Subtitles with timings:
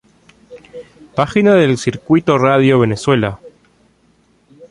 [1.15, 3.37] Página del Circuito Radio Venezuela